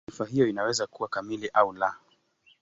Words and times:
Taarifa 0.05 0.25
hiyo 0.25 0.47
inaweza 0.47 0.87
kuwa 0.87 1.09
kamili 1.09 1.47
au 1.53 1.73
la. 1.73 1.95